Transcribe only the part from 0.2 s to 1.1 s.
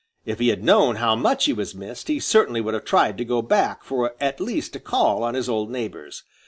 If he had known